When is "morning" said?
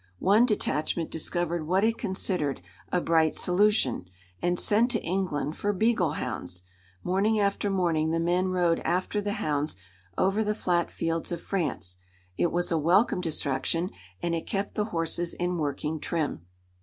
7.03-7.39, 7.69-8.09